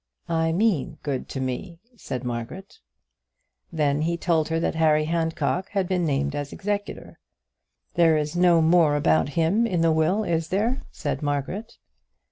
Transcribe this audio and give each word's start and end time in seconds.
"I 0.29 0.51
mean 0.51 0.97
good 1.03 1.29
to 1.29 1.39
me," 1.39 1.77
said 1.95 2.23
Margaret. 2.23 2.79
Then 3.71 4.01
he 4.01 4.17
told 4.17 4.47
her 4.49 4.59
that 4.59 4.73
Harry 4.73 5.05
Handcock 5.05 5.69
had 5.69 5.87
been 5.87 6.05
named 6.07 6.33
as 6.33 6.51
executor. 6.51 7.19
"There 7.93 8.17
is 8.17 8.35
no 8.35 8.63
more 8.63 8.95
about 8.95 9.29
him 9.37 9.67
in 9.67 9.81
the 9.81 9.91
will, 9.91 10.23
is 10.23 10.47
there?" 10.47 10.81
said 10.89 11.21
Margaret. 11.21 11.77